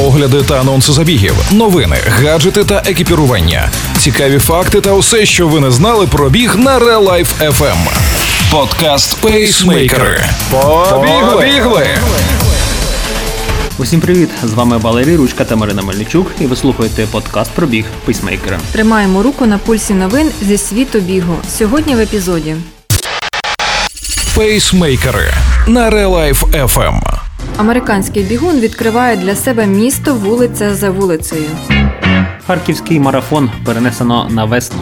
огляди 0.00 0.42
та 0.42 0.60
анонси 0.60 0.92
забігів, 0.92 1.34
новини, 1.50 1.96
гаджети 2.06 2.64
та 2.64 2.82
екіпірування, 2.86 3.70
цікаві 3.98 4.38
факти 4.38 4.80
та 4.80 4.92
усе, 4.92 5.26
що 5.26 5.48
ви 5.48 5.60
не 5.60 5.70
знали 5.70 6.06
про 6.06 6.30
біг 6.30 6.56
на 6.56 6.78
Real 6.78 7.08
Life 7.08 7.50
FM. 7.58 7.76
Подкаст 8.50 9.20
Пейсмейкери. 9.20 10.24
Побігли! 10.50 11.86
Усім 13.78 14.00
привіт! 14.00 14.30
З 14.42 14.52
вами 14.52 14.78
Валерій 14.78 15.16
Ручка 15.16 15.44
та 15.44 15.56
Марина 15.56 15.82
Мельничук, 15.82 16.26
і 16.40 16.46
ви 16.46 16.56
слухаєте 16.56 17.06
подкаст 17.10 17.50
про 17.50 17.66
біг 17.66 17.84
Пейсмейкери. 18.04 18.58
Тримаємо 18.72 19.22
руку 19.22 19.46
на 19.46 19.58
пульсі 19.58 19.94
новин 19.94 20.30
зі 20.42 20.58
світу 20.58 21.00
бігу. 21.00 21.36
Сьогодні 21.58 21.94
в 21.94 22.00
епізоді. 22.00 22.56
Пейсмейкери 24.34 25.32
на 25.66 25.90
Real 25.90 26.10
Life 26.10 26.66
FM. 26.66 27.29
Американський 27.56 28.22
бігун 28.22 28.60
відкриває 28.60 29.16
для 29.16 29.34
себе 29.34 29.66
місто 29.66 30.14
вулиця 30.14 30.74
за 30.74 30.90
вулицею. 30.90 31.48
Харківський 32.46 33.00
марафон 33.00 33.50
перенесено 33.64 34.28
на 34.30 34.44
весну. 34.44 34.78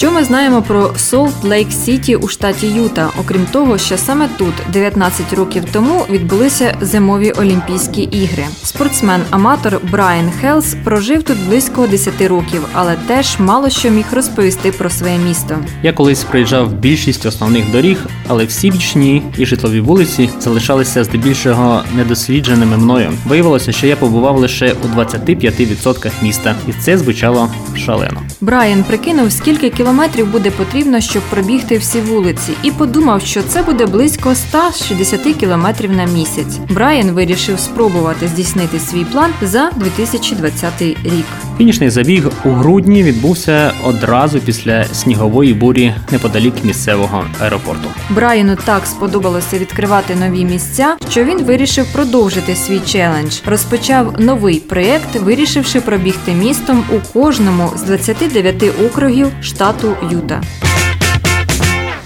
Що 0.00 0.12
ми 0.12 0.24
знаємо 0.24 0.62
про 0.62 0.94
Солт 0.96 1.44
Лейк 1.44 1.72
Сіті 1.72 2.16
у 2.16 2.28
штаті 2.28 2.66
Юта, 2.66 3.10
окрім 3.20 3.46
того, 3.52 3.78
що 3.78 3.96
саме 3.96 4.28
тут, 4.38 4.54
19 4.72 5.32
років 5.32 5.64
тому, 5.72 6.06
відбулися 6.10 6.76
зимові 6.80 7.30
Олімпійські 7.30 8.02
ігри. 8.02 8.44
Спортсмен-аматор 8.64 9.78
Брайан 9.90 10.30
Хелс 10.40 10.76
прожив 10.84 11.22
тут 11.22 11.36
близько 11.48 11.86
10 11.86 12.20
років, 12.20 12.64
але 12.72 12.96
теж 13.06 13.38
мало 13.38 13.70
що 13.70 13.90
міг 13.90 14.04
розповісти 14.12 14.72
про 14.72 14.90
своє 14.90 15.18
місто. 15.18 15.58
Я 15.82 15.92
колись 15.92 16.24
проїжджав 16.24 16.72
більшість 16.72 17.26
основних 17.26 17.72
доріг, 17.72 18.06
але 18.28 18.44
всі 18.44 18.70
бічні 18.70 19.22
і 19.38 19.46
житлові 19.46 19.80
вулиці 19.80 20.30
залишалися 20.40 21.04
здебільшого 21.04 21.82
недослідженими 21.96 22.76
мною. 22.76 23.12
Виявилося, 23.26 23.72
що 23.72 23.86
я 23.86 23.96
побував 23.96 24.38
лише 24.38 24.72
у 24.72 24.98
25% 25.00 26.10
міста, 26.22 26.54
і 26.68 26.72
це 26.72 26.98
звучало 26.98 27.50
шалено. 27.76 28.22
Брайан 28.40 28.84
прикинув, 28.84 29.32
скільки 29.32 29.70
кілометрів 29.70 29.89
буде 30.26 30.50
потрібно, 30.50 31.00
щоб 31.00 31.22
пробігти 31.22 31.78
всі 31.78 32.00
вулиці, 32.00 32.52
і 32.62 32.70
подумав, 32.70 33.22
що 33.22 33.42
це 33.42 33.62
буде 33.62 33.86
близько 33.86 34.34
160 34.34 35.20
кілометрів 35.20 35.92
на 35.92 36.04
місяць. 36.04 36.56
Брайан 36.70 37.10
вирішив 37.10 37.60
спробувати 37.60 38.28
здійснити 38.28 38.78
свій 38.80 39.04
план 39.04 39.30
за 39.42 39.70
2020 39.76 40.82
рік. 40.82 41.49
Фінішний 41.60 41.90
забіг 41.90 42.30
у 42.44 42.48
грудні 42.48 43.02
відбувся 43.02 43.72
одразу 43.84 44.40
після 44.40 44.84
снігової 44.84 45.54
бурі 45.54 45.94
неподалік 46.12 46.54
місцевого 46.64 47.24
аеропорту. 47.40 47.88
Брайану 48.10 48.56
так 48.64 48.86
сподобалося 48.86 49.58
відкривати 49.58 50.14
нові 50.14 50.44
місця, 50.44 50.96
що 51.10 51.24
він 51.24 51.42
вирішив 51.42 51.92
продовжити 51.92 52.54
свій 52.54 52.80
челендж. 52.80 53.38
Розпочав 53.46 54.20
новий 54.20 54.60
проєкт, 54.60 55.16
вирішивши 55.16 55.80
пробігти 55.80 56.32
містом 56.32 56.84
у 56.92 57.18
кожному 57.18 57.70
з 57.76 57.82
29 57.82 58.64
округів 58.86 59.26
штату 59.42 59.96
Юта. 60.10 60.42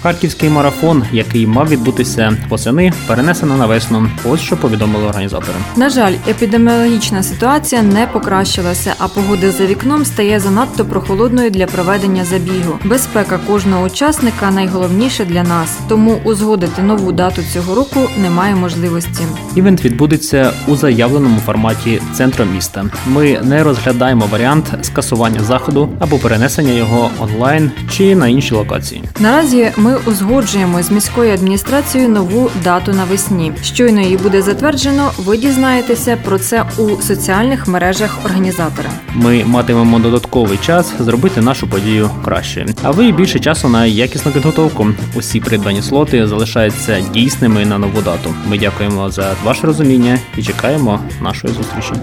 Харківський 0.05 0.49
марафон, 0.49 1.03
який 1.11 1.47
мав 1.47 1.69
відбутися 1.69 2.37
восени, 2.49 2.93
перенесено 3.07 3.57
на 3.57 3.65
весну. 3.65 4.07
Ось 4.25 4.41
що 4.41 4.57
повідомили 4.57 5.05
організатори. 5.05 5.57
На 5.75 5.89
жаль, 5.89 6.13
епідеміологічна 6.27 7.23
ситуація 7.23 7.81
не 7.81 8.07
покращилася, 8.07 8.93
а 8.99 9.07
погода 9.07 9.51
за 9.51 9.65
вікном 9.65 10.05
стає 10.05 10.39
занадто 10.39 10.85
прохолодною 10.85 11.49
для 11.49 11.65
проведення 11.65 12.25
забігу. 12.25 12.79
Безпека 12.83 13.37
кожного 13.47 13.83
учасника 13.83 14.51
найголовніше 14.51 15.25
для 15.25 15.43
нас, 15.43 15.77
тому 15.87 16.17
узгодити 16.23 16.81
нову 16.81 17.11
дату 17.11 17.41
цього 17.53 17.75
року 17.75 17.99
немає 18.21 18.55
можливості. 18.55 19.23
Івент 19.55 19.85
відбудеться 19.85 20.51
у 20.67 20.75
заявленому 20.75 21.39
форматі 21.39 22.01
центру 22.13 22.45
міста. 22.45 22.85
Ми 23.07 23.39
не 23.43 23.63
розглядаємо 23.63 24.25
варіант 24.31 24.73
скасування 24.81 25.39
заходу 25.39 25.89
або 25.99 26.17
перенесення 26.17 26.73
його 26.73 27.09
онлайн 27.19 27.71
чи 27.91 28.15
на 28.15 28.27
інші 28.27 28.53
локації. 28.53 29.03
Наразі 29.19 29.71
ми 29.77 29.94
узгоджуємо 30.05 30.83
з 30.83 30.91
міською 30.91 31.33
адміністрацією 31.33 32.09
нову 32.09 32.49
дату 32.63 32.93
навесні. 32.93 33.51
Щойно 33.63 34.01
її 34.01 34.17
буде 34.17 34.41
затверджено. 34.41 35.11
Ви 35.17 35.37
дізнаєтеся 35.37 36.17
про 36.23 36.39
це 36.39 36.65
у 36.77 37.01
соціальних 37.01 37.67
мережах 37.67 38.17
організатора. 38.25 38.89
Ми 39.13 39.43
матимемо 39.45 39.99
додатковий 39.99 40.57
час 40.57 40.93
зробити 40.99 41.41
нашу 41.41 41.67
подію 41.67 42.09
краще. 42.25 42.65
А 42.83 42.91
ви 42.91 43.11
більше 43.11 43.39
часу 43.39 43.69
на 43.69 43.85
якісну 43.85 44.31
підготовку. 44.31 44.87
Усі 45.15 45.39
придбані 45.39 45.81
слоти 45.81 46.27
залишаються 46.27 47.01
дійсними 47.13 47.65
на 47.65 47.77
нову 47.77 48.01
дату. 48.01 48.33
Ми 48.47 48.57
дякуємо 48.57 49.09
за 49.09 49.35
ваше 49.43 49.67
розуміння 49.67 50.19
і 50.37 50.43
чекаємо 50.43 50.99
нашої 51.21 51.53
зустрічі. 51.53 51.93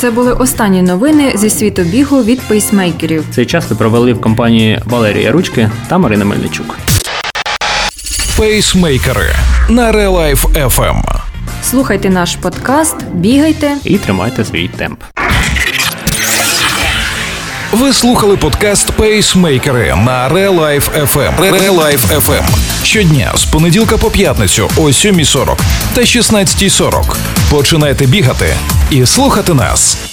Це 0.00 0.10
були 0.10 0.32
останні 0.32 0.82
новини 0.82 1.32
зі 1.34 1.50
світу 1.50 1.82
бігу 1.82 2.22
від 2.24 2.40
пейсмейкерів. 2.40 3.24
Цей 3.34 3.46
час 3.46 3.70
ви 3.70 3.76
провели 3.76 4.12
в 4.12 4.20
компанії 4.20 4.82
Валерія 4.84 5.32
Ручки 5.32 5.70
та 5.88 5.98
Марина 5.98 6.24
Мельничук. 6.24 6.78
Пейсмейкери 8.36 9.34
на 9.68 9.92
Real 9.92 10.12
Life 10.12 10.68
FM. 10.68 11.02
Слухайте 11.62 12.10
наш 12.10 12.36
подкаст, 12.36 12.96
бігайте. 13.14 13.76
І 13.84 13.98
тримайте 13.98 14.44
свій 14.44 14.68
темп. 14.68 15.00
Ви 17.72 17.92
слухали 17.92 18.36
подкаст 18.36 18.92
Пейсмейкери 18.92 19.94
на 19.96 20.28
Real 20.28 20.60
Life 20.60 21.06
FM. 21.06 21.36
Real 21.36 22.20
FM. 22.20 22.42
Щодня 22.82 23.32
з 23.34 23.44
понеділка 23.44 23.96
по 23.96 24.10
п'ятницю 24.10 24.70
о 24.76 24.80
7.40 24.80 25.56
та 25.94 26.00
16.40. 26.00 27.16
Починайте 27.50 28.06
бігати 28.06 28.56
і 28.90 29.06
слухати 29.06 29.54
нас. 29.54 30.09